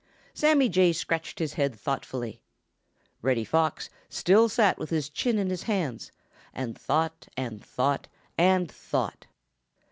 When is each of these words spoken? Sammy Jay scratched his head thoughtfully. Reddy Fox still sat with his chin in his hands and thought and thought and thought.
Sammy 0.33 0.67
Jay 0.67 0.93
scratched 0.93 1.37
his 1.37 1.53
head 1.53 1.79
thoughtfully. 1.79 2.41
Reddy 3.21 3.43
Fox 3.43 3.91
still 4.09 4.49
sat 4.49 4.79
with 4.79 4.89
his 4.89 5.09
chin 5.09 5.37
in 5.37 5.51
his 5.51 5.61
hands 5.69 6.11
and 6.55 6.75
thought 6.75 7.27
and 7.37 7.63
thought 7.63 8.07
and 8.35 8.71
thought. 8.71 9.27